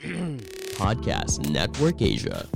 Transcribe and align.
Podcast 0.80 1.44
Network 1.52 2.00
Asia. 2.00 2.48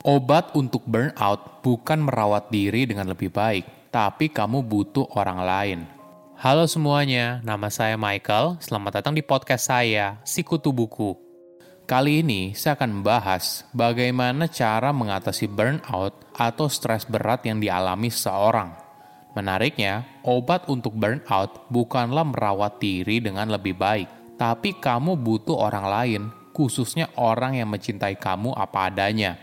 Obat 0.00 0.56
untuk 0.56 0.80
burnout 0.88 1.60
bukan 1.60 2.08
merawat 2.08 2.48
diri 2.48 2.88
dengan 2.88 3.12
lebih 3.12 3.28
baik, 3.28 3.92
tapi 3.92 4.32
kamu 4.32 4.64
butuh 4.64 5.04
orang 5.12 5.40
lain. 5.44 5.80
Halo 6.40 6.64
semuanya, 6.64 7.44
nama 7.44 7.68
saya 7.68 8.00
Michael. 8.00 8.56
Selamat 8.64 9.04
datang 9.04 9.12
di 9.12 9.20
podcast 9.20 9.68
saya, 9.68 10.24
Sikutu 10.24 10.72
Buku. 10.72 11.20
Kali 11.84 12.24
ini 12.24 12.56
saya 12.56 12.80
akan 12.80 13.04
membahas 13.04 13.68
bagaimana 13.76 14.48
cara 14.48 14.88
mengatasi 14.96 15.52
burnout 15.52 16.16
atau 16.32 16.64
stres 16.72 17.04
berat 17.04 17.44
yang 17.44 17.60
dialami 17.60 18.08
seseorang. 18.08 18.85
Menariknya, 19.36 20.08
obat 20.24 20.64
untuk 20.72 20.96
burnout 20.96 21.68
bukanlah 21.68 22.24
merawat 22.24 22.80
diri 22.80 23.20
dengan 23.20 23.52
lebih 23.52 23.76
baik, 23.76 24.40
tapi 24.40 24.72
kamu 24.80 25.20
butuh 25.20 25.60
orang 25.60 25.84
lain, 25.84 26.22
khususnya 26.56 27.12
orang 27.20 27.60
yang 27.60 27.68
mencintai 27.68 28.16
kamu 28.16 28.56
apa 28.56 28.88
adanya. 28.88 29.36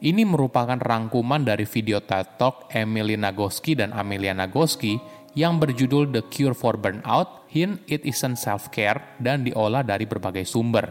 Ini 0.00 0.24
merupakan 0.24 0.80
rangkuman 0.80 1.44
dari 1.44 1.68
video 1.68 2.00
TED 2.00 2.40
Talk 2.40 2.72
Emily 2.72 3.20
Nagoski 3.20 3.76
dan 3.76 3.92
Amelia 3.92 4.32
Nagoski 4.32 4.96
yang 5.36 5.60
berjudul 5.60 6.08
The 6.08 6.24
Cure 6.32 6.56
for 6.56 6.80
Burnout, 6.80 7.44
Hint 7.52 7.84
It 7.84 8.08
Isn't 8.08 8.40
Self-Care, 8.40 9.20
dan 9.20 9.44
diolah 9.44 9.84
dari 9.84 10.08
berbagai 10.08 10.48
sumber. 10.48 10.88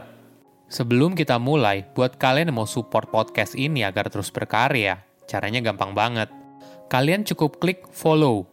Sebelum 0.69 1.17
kita 1.17 1.41
mulai, 1.41 1.89
buat 1.95 2.21
kalian 2.21 2.53
yang 2.53 2.61
mau 2.61 2.69
support 2.69 3.09
podcast 3.09 3.57
ini 3.57 3.81
agar 3.81 4.13
terus 4.13 4.29
berkarya, 4.29 5.01
caranya 5.25 5.63
gampang 5.63 5.95
banget. 5.97 6.36
Kalian 6.87 7.27
cukup 7.27 7.59
klik 7.59 7.83
follow. 7.91 8.47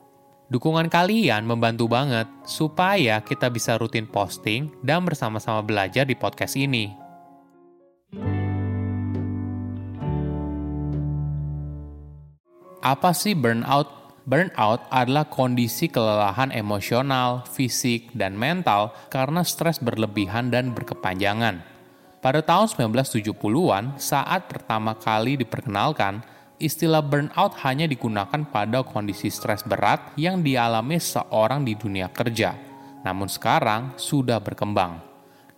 Dukungan 0.51 0.91
kalian 0.91 1.47
membantu 1.47 1.87
banget 1.87 2.27
supaya 2.43 3.23
kita 3.23 3.47
bisa 3.47 3.79
rutin 3.79 4.11
posting 4.11 4.75
dan 4.83 5.07
bersama-sama 5.07 5.63
belajar 5.63 6.03
di 6.03 6.19
podcast 6.19 6.59
ini. 6.59 6.91
Apa 12.83 13.15
sih 13.15 13.39
burnout? 13.39 14.03
Burnout 14.27 14.83
adalah 14.91 15.31
kondisi 15.31 15.87
kelelahan 15.87 16.51
emosional, 16.51 17.47
fisik, 17.47 18.11
dan 18.19 18.35
mental 18.35 18.91
karena 19.15 19.47
stres 19.47 19.79
berlebihan 19.79 20.51
dan 20.51 20.75
berkepanjangan. 20.75 21.63
Pada 22.19 22.43
tahun 22.43 22.67
1970-an, 22.91 24.01
saat 24.03 24.51
pertama 24.51 24.99
kali 24.99 25.39
diperkenalkan, 25.39 26.35
istilah 26.65 27.05
burnout 27.05 27.61
hanya 27.63 27.85
digunakan 27.85 28.41
pada 28.49 28.81
kondisi 28.81 29.29
stres 29.29 29.61
berat 29.63 30.17
yang 30.17 30.41
dialami 30.41 30.97
seorang 30.97 31.63
di 31.63 31.77
dunia 31.77 32.09
kerja. 32.09 32.57
Namun 33.05 33.29
sekarang 33.29 34.01
sudah 34.01 34.41
berkembang. 34.41 34.99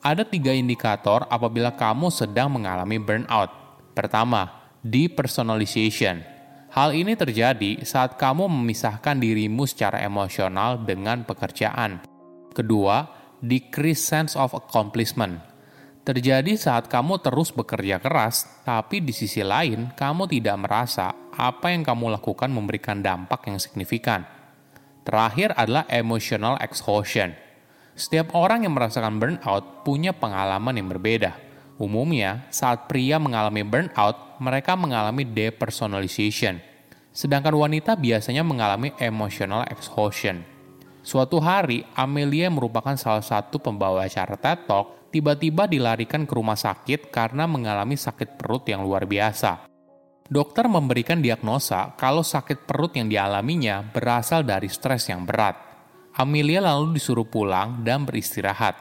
Ada 0.03 0.27
tiga 0.27 0.51
indikator 0.51 1.25
apabila 1.31 1.73
kamu 1.79 2.11
sedang 2.11 2.51
mengalami 2.51 2.99
burnout. 2.99 3.49
Pertama, 3.95 4.51
depersonalization 4.83 6.37
Hal 6.77 6.93
ini 6.93 7.17
terjadi 7.17 7.81
saat 7.89 8.21
kamu 8.21 8.53
memisahkan 8.53 9.17
dirimu 9.17 9.65
secara 9.65 10.05
emosional 10.05 10.85
dengan 10.85 11.25
pekerjaan. 11.25 12.05
Kedua, 12.53 13.09
decrease 13.41 14.05
sense 14.05 14.37
of 14.37 14.53
accomplishment. 14.53 15.41
Terjadi 16.07 16.55
saat 16.55 16.87
kamu 16.87 17.19
terus 17.19 17.51
bekerja 17.51 17.99
keras, 17.99 18.47
tapi 18.63 19.03
di 19.03 19.11
sisi 19.11 19.43
lain 19.43 19.91
kamu 19.91 20.31
tidak 20.31 20.55
merasa 20.63 21.11
apa 21.35 21.75
yang 21.75 21.83
kamu 21.83 22.15
lakukan 22.15 22.47
memberikan 22.47 23.03
dampak 23.03 23.51
yang 23.51 23.59
signifikan. 23.59 24.23
Terakhir 25.03 25.51
adalah 25.59 25.83
emotional 25.91 26.63
exhaustion. 26.63 27.35
Setiap 27.99 28.39
orang 28.39 28.63
yang 28.63 28.79
merasakan 28.79 29.19
burnout 29.19 29.83
punya 29.83 30.15
pengalaman 30.15 30.79
yang 30.79 30.87
berbeda. 30.87 31.35
Umumnya, 31.75 32.47
saat 32.55 32.87
pria 32.87 33.19
mengalami 33.19 33.67
burnout, 33.67 34.39
mereka 34.39 34.79
mengalami 34.79 35.27
depersonalization. 35.27 36.63
Sedangkan 37.11 37.59
wanita 37.59 37.99
biasanya 37.99 38.47
mengalami 38.47 38.95
emotional 39.03 39.67
exhaustion. 39.75 40.47
Suatu 41.07 41.39
hari, 41.39 41.87
Amelia 41.95 42.51
merupakan 42.51 42.99
salah 42.99 43.23
satu 43.23 43.63
pembawa 43.63 44.11
acara 44.11 44.35
TED 44.35 44.67
Talk, 44.67 45.15
tiba-tiba 45.15 45.71
dilarikan 45.71 46.27
ke 46.27 46.35
rumah 46.35 46.59
sakit 46.59 47.15
karena 47.15 47.47
mengalami 47.47 47.95
sakit 47.95 48.35
perut 48.35 48.67
yang 48.67 48.83
luar 48.83 49.07
biasa. 49.07 49.71
Dokter 50.27 50.67
memberikan 50.67 51.23
diagnosa 51.23 51.95
kalau 51.95 52.27
sakit 52.27 52.67
perut 52.67 52.99
yang 52.99 53.07
dialaminya 53.07 53.87
berasal 53.87 54.43
dari 54.43 54.67
stres 54.67 55.07
yang 55.07 55.23
berat. 55.23 55.55
Amelia 56.19 56.59
lalu 56.59 56.99
disuruh 56.99 57.23
pulang 57.23 57.87
dan 57.87 58.03
beristirahat. 58.03 58.75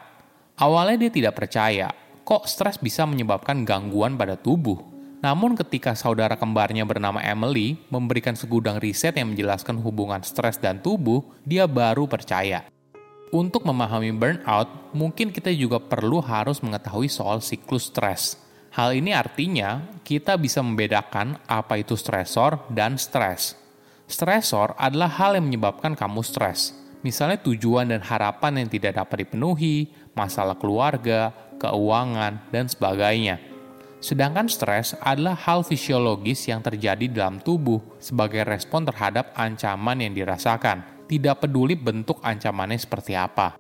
Awalnya 0.57 1.05
dia 1.05 1.11
tidak 1.13 1.37
percaya 1.37 1.93
kok 2.25 2.49
stres 2.49 2.81
bisa 2.81 3.05
menyebabkan 3.05 3.61
gangguan 3.61 4.17
pada 4.17 4.33
tubuh. 4.33 4.94
Namun 5.23 5.55
ketika 5.55 5.95
saudara 5.95 6.35
kembarnya 6.35 6.83
bernama 6.83 7.23
Emily 7.23 7.79
memberikan 7.87 8.35
segudang 8.35 8.79
riset 8.81 9.15
yang 9.15 9.31
menjelaskan 9.31 9.79
hubungan 9.79 10.23
stres 10.23 10.59
dan 10.59 10.83
tubuh, 10.83 11.23
dia 11.47 11.69
baru 11.69 12.09
percaya. 12.09 12.67
Untuk 13.33 13.67
memahami 13.67 14.15
burnout, 14.15 14.95
mungkin 14.95 15.33
kita 15.33 15.51
juga 15.51 15.81
perlu 15.81 16.23
harus 16.23 16.61
mengetahui 16.61 17.09
soal 17.09 17.41
siklus 17.41 17.89
stres. 17.89 18.39
Hal 18.75 18.91
ini 18.91 19.15
artinya 19.15 19.81
kita 20.03 20.35
bisa 20.35 20.59
membedakan 20.59 21.39
apa 21.47 21.79
itu 21.79 21.95
stresor 21.95 22.67
dan 22.71 22.99
stres. 22.99 23.55
Stresor 24.05 24.75
adalah 24.77 25.09
hal 25.15 25.39
yang 25.39 25.47
menyebabkan 25.47 25.97
kamu 25.97 26.21
stres. 26.21 26.75
Misalnya 27.01 27.41
tujuan 27.41 27.89
dan 27.89 28.03
harapan 28.03 28.65
yang 28.65 28.69
tidak 28.69 28.99
dapat 28.99 29.25
dipenuhi, 29.25 29.89
masalah 30.13 30.57
keluarga, 30.57 31.33
keuangan, 31.57 32.51
dan 32.53 32.65
sebagainya. 32.69 33.54
Sedangkan 34.03 34.45
stres 34.51 34.93
adalah 35.01 35.33
hal 35.33 35.65
fisiologis 35.65 36.45
yang 36.47 36.61
terjadi 36.61 37.09
dalam 37.09 37.41
tubuh 37.41 37.81
sebagai 37.97 38.45
respon 38.45 38.85
terhadap 38.85 39.33
ancaman 39.33 40.03
yang 40.03 40.13
dirasakan, 40.13 41.07
tidak 41.09 41.45
peduli 41.45 41.73
bentuk 41.73 42.21
ancamannya 42.21 42.77
seperti 42.77 43.17
apa. 43.17 43.57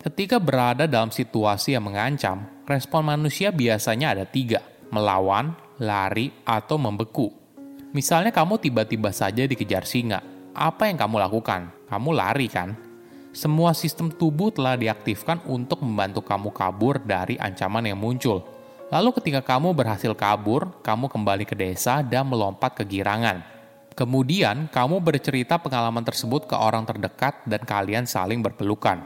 Ketika 0.00 0.36
berada 0.36 0.84
dalam 0.84 1.08
situasi 1.08 1.76
yang 1.76 1.88
mengancam, 1.88 2.64
respon 2.68 3.08
manusia 3.08 3.48
biasanya 3.48 4.18
ada 4.18 4.24
tiga, 4.28 4.60
melawan, 4.92 5.56
lari, 5.80 6.28
atau 6.44 6.76
membeku. 6.76 7.32
Misalnya 7.94 8.34
kamu 8.34 8.58
tiba-tiba 8.58 9.14
saja 9.14 9.46
dikejar 9.46 9.86
singa, 9.86 10.20
apa 10.52 10.90
yang 10.90 10.98
kamu 10.98 11.22
lakukan? 11.22 11.72
Kamu 11.88 12.10
lari 12.10 12.50
kan? 12.50 12.84
semua 13.34 13.74
sistem 13.74 14.14
tubuh 14.14 14.54
telah 14.54 14.78
diaktifkan 14.78 15.42
untuk 15.50 15.82
membantu 15.82 16.22
kamu 16.22 16.54
kabur 16.54 17.02
dari 17.02 17.34
ancaman 17.34 17.90
yang 17.90 17.98
muncul. 17.98 18.46
Lalu 18.92 19.16
ketika 19.16 19.40
kamu 19.40 19.72
berhasil 19.72 20.12
kabur, 20.12 20.80
kamu 20.84 21.08
kembali 21.08 21.44
ke 21.48 21.56
desa 21.56 22.04
dan 22.04 22.28
melompat 22.28 22.76
ke 22.76 22.84
girangan. 22.84 23.40
Kemudian, 23.94 24.66
kamu 24.68 25.00
bercerita 25.00 25.56
pengalaman 25.56 26.02
tersebut 26.02 26.50
ke 26.50 26.56
orang 26.58 26.84
terdekat 26.84 27.46
dan 27.46 27.62
kalian 27.62 28.04
saling 28.04 28.42
berpelukan. 28.42 29.00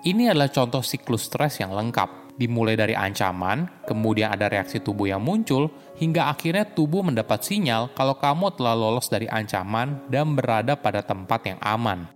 Ini 0.00 0.32
adalah 0.32 0.48
contoh 0.48 0.80
siklus 0.80 1.28
stres 1.28 1.60
yang 1.60 1.76
lengkap, 1.76 2.38
dimulai 2.40 2.72
dari 2.72 2.96
ancaman, 2.96 3.84
kemudian 3.84 4.32
ada 4.32 4.48
reaksi 4.48 4.80
tubuh 4.80 5.12
yang 5.12 5.20
muncul, 5.20 5.68
hingga 6.00 6.32
akhirnya 6.32 6.64
tubuh 6.64 7.04
mendapat 7.04 7.44
sinyal 7.44 7.92
kalau 7.92 8.16
kamu 8.16 8.48
telah 8.56 8.72
lolos 8.72 9.12
dari 9.12 9.28
ancaman 9.28 10.08
dan 10.08 10.32
berada 10.32 10.72
pada 10.72 11.04
tempat 11.04 11.44
yang 11.44 11.60
aman. 11.60 12.08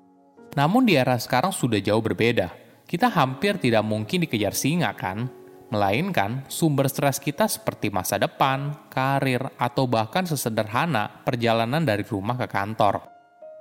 Namun 0.56 0.88
di 0.88 0.96
era 0.96 1.20
sekarang 1.20 1.52
sudah 1.52 1.76
jauh 1.82 2.00
berbeda. 2.00 2.48
Kita 2.88 3.12
hampir 3.12 3.60
tidak 3.60 3.84
mungkin 3.84 4.24
dikejar 4.24 4.56
singa 4.56 4.96
kan? 4.96 5.43
Melainkan 5.72 6.44
sumber 6.50 6.88
stres 6.92 7.16
kita 7.16 7.48
seperti 7.48 7.88
masa 7.88 8.20
depan, 8.20 8.88
karir, 8.92 9.40
atau 9.56 9.88
bahkan 9.88 10.28
sesederhana 10.28 11.24
perjalanan 11.24 11.80
dari 11.80 12.04
rumah 12.04 12.36
ke 12.36 12.48
kantor. 12.48 13.04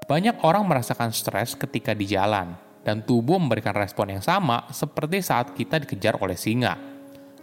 Banyak 0.03 0.43
orang 0.43 0.67
merasakan 0.67 1.15
stres 1.15 1.55
ketika 1.55 1.95
di 1.95 2.03
jalan, 2.07 2.59
dan 2.83 3.01
tubuh 3.07 3.39
memberikan 3.39 3.71
respon 3.71 4.11
yang 4.11 4.23
sama 4.23 4.67
seperti 4.75 5.23
saat 5.23 5.55
kita 5.55 5.79
dikejar 5.79 6.19
oleh 6.19 6.35
singa. 6.35 6.75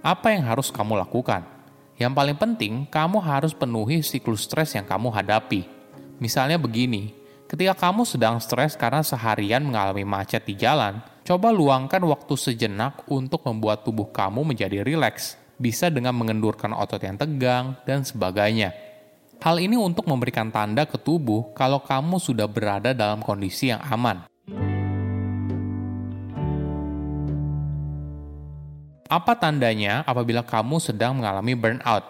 Apa 0.04 0.36
yang 0.36 0.44
harus 0.44 0.68
kamu 0.68 1.00
lakukan? 1.00 1.44
Yang 1.96 2.12
paling 2.16 2.36
penting, 2.36 2.72
kamu 2.88 3.20
harus 3.20 3.56
penuhi 3.56 4.04
siklus 4.04 4.44
stres 4.44 4.76
yang 4.76 4.84
kamu 4.84 5.12
hadapi. 5.12 5.64
Misalnya 6.20 6.60
begini, 6.60 7.20
Ketika 7.50 7.74
kamu 7.90 8.06
sedang 8.06 8.38
stres 8.38 8.78
karena 8.78 9.02
seharian 9.02 9.66
mengalami 9.66 10.06
macet 10.06 10.46
di 10.46 10.54
jalan, 10.54 11.02
coba 11.24 11.52
luangkan 11.52 12.00
waktu 12.04 12.34
sejenak 12.36 13.04
untuk 13.10 13.44
membuat 13.44 13.84
tubuh 13.84 14.08
kamu 14.08 14.42
menjadi 14.54 14.84
rileks, 14.84 15.36
bisa 15.60 15.92
dengan 15.92 16.16
mengendurkan 16.16 16.72
otot 16.72 17.00
yang 17.00 17.20
tegang, 17.20 17.76
dan 17.84 18.00
sebagainya. 18.02 18.72
Hal 19.40 19.56
ini 19.56 19.76
untuk 19.80 20.04
memberikan 20.04 20.52
tanda 20.52 20.84
ke 20.84 21.00
tubuh 21.00 21.52
kalau 21.56 21.80
kamu 21.80 22.20
sudah 22.20 22.44
berada 22.44 22.92
dalam 22.92 23.24
kondisi 23.24 23.72
yang 23.72 23.80
aman. 23.88 24.28
Apa 29.10 29.34
tandanya 29.34 30.06
apabila 30.06 30.44
kamu 30.44 30.78
sedang 30.78 31.18
mengalami 31.18 31.56
burnout? 31.56 32.04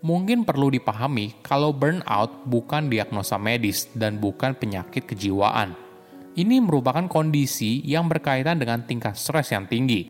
Mungkin 0.00 0.48
perlu 0.48 0.72
dipahami 0.72 1.36
kalau 1.44 1.70
burnout 1.76 2.48
bukan 2.48 2.88
diagnosa 2.88 3.36
medis 3.36 3.86
dan 3.92 4.16
bukan 4.16 4.56
penyakit 4.56 5.04
kejiwaan. 5.04 5.89
Ini 6.30 6.62
merupakan 6.62 7.10
kondisi 7.10 7.82
yang 7.82 8.06
berkaitan 8.06 8.54
dengan 8.62 8.86
tingkat 8.86 9.18
stres 9.18 9.50
yang 9.50 9.66
tinggi. 9.66 10.06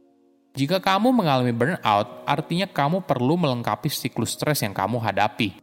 Jika 0.53 0.77
kamu 0.77 1.17
mengalami 1.17 1.49
burnout, 1.49 2.29
artinya 2.29 2.69
kamu 2.69 3.09
perlu 3.09 3.41
melengkapi 3.41 3.89
siklus 3.89 4.37
stres 4.37 4.61
yang 4.61 4.77
kamu 4.77 5.01
hadapi. 5.01 5.57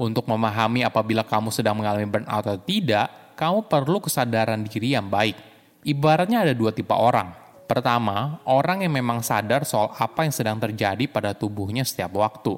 Untuk 0.00 0.24
memahami 0.24 0.88
apabila 0.88 1.20
kamu 1.20 1.52
sedang 1.52 1.76
mengalami 1.76 2.08
burnout 2.08 2.48
atau 2.48 2.56
tidak, 2.56 3.36
kamu 3.36 3.68
perlu 3.68 4.00
kesadaran 4.00 4.64
diri 4.64 4.96
yang 4.96 5.04
baik. 5.12 5.36
Ibaratnya 5.84 6.48
ada 6.48 6.56
dua 6.56 6.72
tipe 6.72 6.96
orang. 6.96 7.36
Pertama, 7.68 8.40
orang 8.48 8.80
yang 8.80 8.96
memang 8.96 9.20
sadar 9.20 9.68
soal 9.68 9.92
apa 10.00 10.24
yang 10.24 10.32
sedang 10.32 10.56
terjadi 10.56 11.04
pada 11.12 11.36
tubuhnya 11.36 11.84
setiap 11.84 12.16
waktu. 12.16 12.56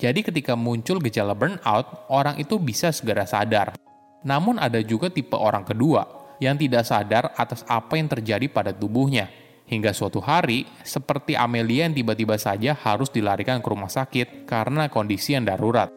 Jadi 0.00 0.24
ketika 0.24 0.56
muncul 0.56 1.04
gejala 1.04 1.36
burnout, 1.36 2.08
orang 2.08 2.40
itu 2.40 2.56
bisa 2.56 2.88
segera 2.96 3.28
sadar. 3.28 3.76
Namun 4.24 4.56
ada 4.56 4.80
juga 4.80 5.12
tipe 5.12 5.36
orang 5.36 5.62
kedua, 5.62 6.17
yang 6.38 6.58
tidak 6.58 6.86
sadar 6.86 7.34
atas 7.34 7.62
apa 7.66 7.98
yang 7.98 8.06
terjadi 8.10 8.46
pada 8.50 8.70
tubuhnya 8.74 9.30
Hingga 9.68 9.92
suatu 9.92 10.24
hari, 10.24 10.64
seperti 10.80 11.36
Amelia 11.36 11.84
yang 11.84 11.92
tiba-tiba 11.92 12.40
saja 12.40 12.72
harus 12.72 13.12
dilarikan 13.12 13.60
ke 13.60 13.68
rumah 13.68 13.92
sakit 13.92 14.48
karena 14.48 14.88
kondisi 14.88 15.36
yang 15.36 15.44
darurat. 15.44 15.92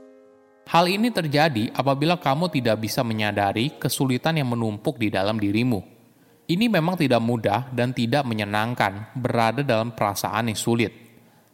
Hal 0.67 0.91
ini 0.91 1.07
terjadi 1.07 1.71
apabila 1.71 2.19
kamu 2.19 2.51
tidak 2.51 2.83
bisa 2.83 2.99
menyadari 2.99 3.71
kesulitan 3.79 4.35
yang 4.35 4.51
menumpuk 4.51 4.99
di 4.99 5.07
dalam 5.07 5.39
dirimu. 5.39 5.79
Ini 6.51 6.67
memang 6.67 6.99
tidak 6.99 7.23
mudah 7.23 7.71
dan 7.71 7.95
tidak 7.95 8.27
menyenangkan 8.27 9.15
berada 9.15 9.63
dalam 9.63 9.95
perasaan 9.95 10.51
yang 10.51 10.59
sulit. 10.59 10.91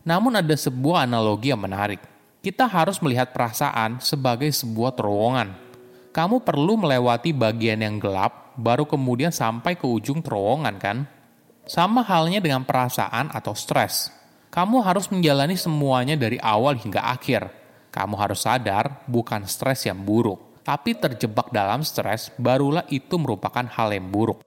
Namun 0.02 0.42
ada 0.42 0.58
sebuah 0.58 1.06
analogi 1.06 1.54
yang 1.54 1.62
menarik. 1.62 2.02
Kita 2.42 2.66
harus 2.66 2.98
melihat 3.06 3.30
perasaan 3.30 4.02
sebagai 4.02 4.50
sebuah 4.50 4.98
terowongan. 4.98 5.54
Kamu 6.10 6.42
perlu 6.42 6.82
melewati 6.82 7.30
bagian 7.30 7.86
yang 7.86 8.02
gelap, 8.02 8.47
baru 8.58 8.90
kemudian 8.90 9.30
sampai 9.30 9.78
ke 9.78 9.86
ujung 9.86 10.26
terowongan 10.26 10.76
kan? 10.82 11.06
Sama 11.70 12.02
halnya 12.02 12.42
dengan 12.42 12.66
perasaan 12.66 13.30
atau 13.30 13.54
stres. 13.54 14.10
Kamu 14.50 14.82
harus 14.82 15.14
menjalani 15.14 15.54
semuanya 15.54 16.18
dari 16.18 16.42
awal 16.42 16.74
hingga 16.80 17.06
akhir. 17.06 17.54
Kamu 17.94 18.18
harus 18.18 18.44
sadar 18.44 19.06
bukan 19.06 19.46
stres 19.46 19.86
yang 19.86 20.02
buruk, 20.02 20.64
tapi 20.66 20.98
terjebak 20.98 21.54
dalam 21.54 21.86
stres 21.86 22.34
barulah 22.36 22.84
itu 22.90 23.16
merupakan 23.22 23.64
hal 23.64 23.94
yang 23.94 24.10
buruk. 24.10 24.42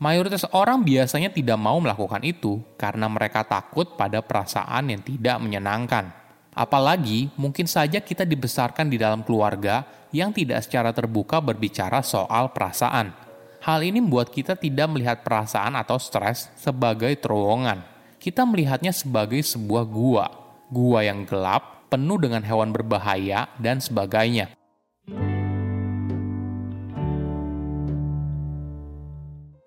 Mayoritas 0.00 0.48
orang 0.56 0.80
biasanya 0.80 1.28
tidak 1.28 1.60
mau 1.60 1.76
melakukan 1.76 2.24
itu 2.24 2.62
karena 2.80 3.04
mereka 3.04 3.44
takut 3.44 4.00
pada 4.00 4.24
perasaan 4.24 4.88
yang 4.88 5.04
tidak 5.04 5.36
menyenangkan. 5.42 6.08
Apalagi 6.56 7.28
mungkin 7.36 7.68
saja 7.68 8.00
kita 8.00 8.24
dibesarkan 8.24 8.88
di 8.88 8.96
dalam 8.96 9.20
keluarga 9.20 9.84
yang 10.10 10.32
tidak 10.32 10.64
secara 10.64 10.90
terbuka 10.90 11.38
berbicara 11.38 12.00
soal 12.00 12.50
perasaan 12.50 13.29
Hal 13.60 13.84
ini 13.84 14.00
membuat 14.00 14.32
kita 14.32 14.56
tidak 14.56 14.88
melihat 14.88 15.20
perasaan 15.20 15.76
atau 15.76 16.00
stres 16.00 16.48
sebagai 16.56 17.12
terowongan. 17.20 17.84
Kita 18.16 18.48
melihatnya 18.48 18.88
sebagai 18.88 19.36
sebuah 19.44 19.84
gua, 19.84 20.32
gua 20.72 21.04
yang 21.04 21.28
gelap, 21.28 21.84
penuh 21.92 22.16
dengan 22.16 22.40
hewan 22.40 22.72
berbahaya, 22.72 23.52
dan 23.60 23.76
sebagainya. 23.76 24.56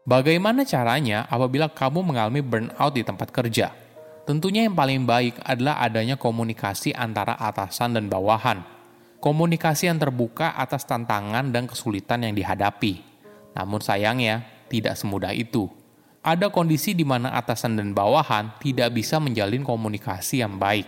Bagaimana 0.10 0.66
caranya 0.66 1.30
apabila 1.30 1.70
kamu 1.70 2.02
mengalami 2.02 2.42
burnout 2.42 2.98
di 2.98 3.06
tempat 3.06 3.30
kerja? 3.30 3.78
Tentunya 4.26 4.66
yang 4.66 4.74
paling 4.74 5.06
baik 5.06 5.38
adalah 5.46 5.78
adanya 5.86 6.18
komunikasi 6.18 6.98
antara 6.98 7.38
atasan 7.38 8.02
dan 8.02 8.10
bawahan. 8.10 8.66
Komunikasi 9.22 9.86
yang 9.86 10.02
terbuka 10.02 10.58
atas 10.58 10.82
tantangan 10.90 11.54
dan 11.54 11.70
kesulitan 11.70 12.26
yang 12.26 12.34
dihadapi 12.34 13.13
namun 13.54 13.80
sayangnya, 13.82 14.46
tidak 14.70 14.98
semudah 14.98 15.34
itu. 15.34 15.70
Ada 16.24 16.50
kondisi 16.50 16.96
di 16.96 17.04
mana 17.04 17.36
atasan 17.36 17.78
dan 17.78 17.92
bawahan 17.92 18.56
tidak 18.64 18.96
bisa 18.96 19.20
menjalin 19.20 19.62
komunikasi 19.62 20.42
yang 20.42 20.56
baik. 20.56 20.88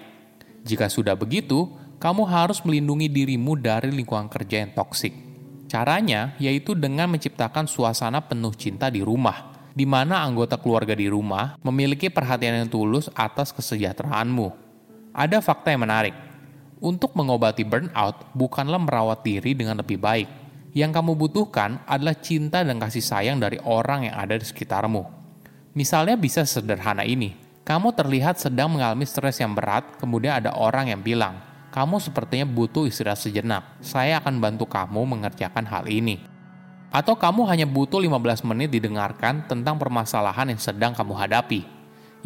Jika 0.66 0.90
sudah 0.90 1.14
begitu, 1.14 1.70
kamu 2.00 2.24
harus 2.26 2.64
melindungi 2.64 3.12
dirimu 3.12 3.60
dari 3.60 3.92
lingkungan 3.92 4.32
kerja 4.32 4.66
yang 4.66 4.72
toksik. 4.74 5.14
Caranya 5.68 6.34
yaitu 6.40 6.72
dengan 6.72 7.12
menciptakan 7.12 7.68
suasana 7.68 8.24
penuh 8.24 8.56
cinta 8.56 8.88
di 8.88 9.04
rumah, 9.04 9.52
di 9.76 9.84
mana 9.84 10.24
anggota 10.24 10.56
keluarga 10.56 10.96
di 10.96 11.12
rumah 11.12 11.60
memiliki 11.60 12.08
perhatian 12.08 12.64
yang 12.64 12.70
tulus 12.72 13.12
atas 13.12 13.52
kesejahteraanmu. 13.52 14.56
Ada 15.12 15.44
fakta 15.44 15.76
yang 15.76 15.84
menarik. 15.84 16.16
Untuk 16.80 17.12
mengobati 17.16 17.68
burnout 17.68 18.32
bukanlah 18.32 18.80
merawat 18.80 19.24
diri 19.24 19.52
dengan 19.52 19.80
lebih 19.84 20.00
baik, 20.00 20.30
yang 20.76 20.92
kamu 20.92 21.16
butuhkan 21.16 21.80
adalah 21.88 22.20
cinta 22.20 22.60
dan 22.60 22.76
kasih 22.76 23.00
sayang 23.00 23.40
dari 23.40 23.56
orang 23.64 24.12
yang 24.12 24.16
ada 24.20 24.36
di 24.36 24.44
sekitarmu. 24.44 25.08
Misalnya 25.72 26.20
bisa 26.20 26.44
sederhana 26.44 27.08
ini, 27.08 27.32
kamu 27.64 27.96
terlihat 27.96 28.36
sedang 28.36 28.76
mengalami 28.76 29.08
stres 29.08 29.40
yang 29.40 29.56
berat, 29.56 29.96
kemudian 29.96 30.36
ada 30.36 30.52
orang 30.52 30.92
yang 30.92 31.00
bilang, 31.00 31.40
kamu 31.72 32.04
sepertinya 32.04 32.44
butuh 32.44 32.92
istirahat 32.92 33.24
sejenak, 33.24 33.80
saya 33.80 34.20
akan 34.20 34.44
bantu 34.44 34.68
kamu 34.68 35.02
mengerjakan 35.16 35.64
hal 35.64 35.88
ini. 35.88 36.20
Atau 36.92 37.16
kamu 37.16 37.48
hanya 37.48 37.68
butuh 37.68 38.04
15 38.04 38.44
menit 38.44 38.72
didengarkan 38.76 39.48
tentang 39.48 39.80
permasalahan 39.80 40.52
yang 40.52 40.60
sedang 40.60 40.92
kamu 40.92 41.16
hadapi. 41.16 41.64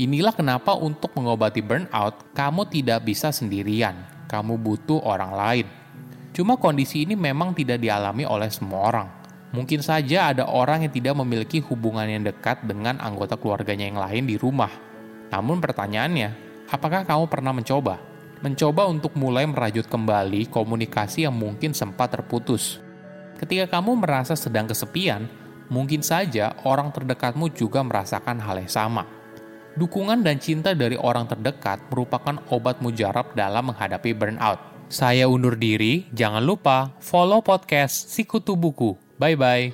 Inilah 0.02 0.34
kenapa 0.34 0.74
untuk 0.74 1.14
mengobati 1.14 1.62
burnout, 1.62 2.34
kamu 2.34 2.66
tidak 2.70 3.06
bisa 3.06 3.30
sendirian, 3.30 3.94
kamu 4.26 4.58
butuh 4.58 5.02
orang 5.06 5.34
lain. 5.38 5.79
Cuma 6.34 6.56
kondisi 6.62 7.04
ini 7.04 7.18
memang 7.18 7.58
tidak 7.58 7.82
dialami 7.82 8.24
oleh 8.24 8.50
semua 8.54 8.80
orang. 8.90 9.08
Mungkin 9.50 9.82
saja 9.82 10.30
ada 10.30 10.46
orang 10.46 10.86
yang 10.86 10.94
tidak 10.94 11.18
memiliki 11.18 11.58
hubungan 11.66 12.06
yang 12.06 12.22
dekat 12.22 12.62
dengan 12.70 13.02
anggota 13.02 13.34
keluarganya 13.34 13.90
yang 13.90 13.98
lain 13.98 14.30
di 14.30 14.38
rumah. 14.38 14.70
Namun 15.34 15.58
pertanyaannya, 15.58 16.30
apakah 16.70 17.02
kamu 17.02 17.26
pernah 17.26 17.50
mencoba? 17.50 17.98
Mencoba 18.46 18.86
untuk 18.86 19.18
mulai 19.18 19.50
merajut 19.50 19.90
kembali 19.90 20.48
komunikasi 20.54 21.26
yang 21.26 21.34
mungkin 21.34 21.74
sempat 21.74 22.14
terputus. 22.14 22.78
Ketika 23.42 23.82
kamu 23.82 24.06
merasa 24.06 24.38
sedang 24.38 24.70
kesepian, 24.70 25.26
mungkin 25.74 26.06
saja 26.06 26.54
orang 26.62 26.94
terdekatmu 26.94 27.50
juga 27.58 27.82
merasakan 27.82 28.38
hal 28.38 28.62
yang 28.62 28.70
sama. 28.70 29.04
Dukungan 29.74 30.22
dan 30.22 30.38
cinta 30.38 30.78
dari 30.78 30.94
orang 30.94 31.26
terdekat 31.26 31.90
merupakan 31.90 32.38
obat 32.54 32.86
mujarab 32.86 33.34
dalam 33.34 33.74
menghadapi 33.74 34.14
burnout. 34.14 34.69
Saya 34.90 35.30
undur 35.30 35.54
diri, 35.54 36.10
jangan 36.18 36.42
lupa 36.42 36.98
follow 36.98 37.46
podcast 37.46 38.10
Sikutu 38.10 38.58
Buku. 38.58 38.98
Bye-bye. 39.22 39.70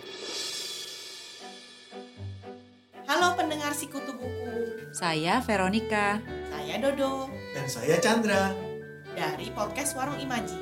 Halo 3.08 3.32
pendengar 3.40 3.72
Sikutu 3.72 4.12
Buku. 4.12 4.52
Saya 4.92 5.40
Veronica. 5.40 6.20
Saya 6.52 6.76
Dodo. 6.84 7.32
Dan 7.56 7.64
saya 7.72 7.96
Chandra. 8.04 8.52
Dari 9.16 9.56
podcast 9.56 9.96
Warung 9.96 10.20
Imaji. 10.20 10.60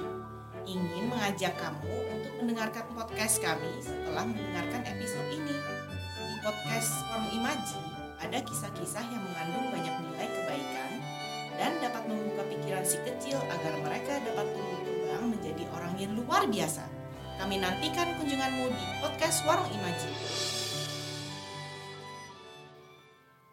Ingin 0.70 1.10
mengajak 1.10 1.58
kamu 1.58 1.90
untuk 2.14 2.34
mendengarkan 2.38 2.86
podcast 2.94 3.42
kami 3.42 3.74
setelah 3.82 4.22
mendengarkan 4.22 4.86
episode 4.86 5.34
ini. 5.34 5.58
Di 6.30 6.38
podcast 6.46 7.02
Warung 7.10 7.34
Imaji 7.34 7.82
ada 8.22 8.38
kisah-kisah 8.38 9.02
yang 9.02 9.24
mengandung 9.26 9.74
banyak 9.74 9.98
nilai 9.98 10.30
kebaikan 10.30 10.92
dan 11.58 11.80
dapat 11.80 12.04
membuka 12.10 12.44
pikiran 12.50 12.84
si 12.84 12.98
kecil 13.08 13.40
agar 13.48 13.74
mereka 13.80 14.03
luar 16.12 16.44
biasa. 16.52 16.84
Kami 17.40 17.56
nantikan 17.64 18.20
kunjunganmu 18.20 18.66
di 18.76 18.86
podcast 19.00 19.48
Warung 19.48 19.72
Imaji. 19.72 20.12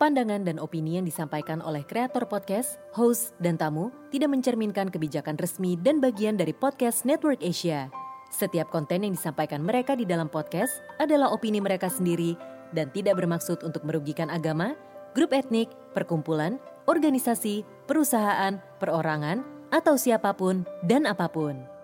Pandangan 0.01 0.49
dan 0.49 0.57
opini 0.57 0.97
yang 0.97 1.05
disampaikan 1.05 1.61
oleh 1.61 1.85
kreator 1.85 2.25
podcast, 2.25 2.81
host, 2.97 3.37
dan 3.37 3.61
tamu 3.61 3.93
tidak 4.09 4.33
mencerminkan 4.33 4.89
kebijakan 4.89 5.37
resmi 5.37 5.77
dan 5.77 6.01
bagian 6.01 6.41
dari 6.41 6.57
podcast 6.57 7.05
Network 7.05 7.45
Asia. 7.45 7.93
Setiap 8.33 8.73
konten 8.73 9.05
yang 9.05 9.13
disampaikan 9.13 9.61
mereka 9.61 9.93
di 9.93 10.09
dalam 10.09 10.33
podcast 10.33 10.73
adalah 10.97 11.29
opini 11.29 11.61
mereka 11.61 11.93
sendiri 11.93 12.33
dan 12.73 12.89
tidak 12.97 13.21
bermaksud 13.21 13.61
untuk 13.61 13.85
merugikan 13.85 14.33
agama, 14.33 14.73
grup 15.13 15.37
etnik, 15.37 15.69
perkumpulan, 15.93 16.57
organisasi, 16.89 17.67
perusahaan, 17.85 18.57
perorangan, 18.81 19.45
atau 19.69 20.01
siapa 20.01 20.33
pun 20.33 20.65
dan 20.81 21.05
apa 21.05 21.29
pun. 21.29 21.80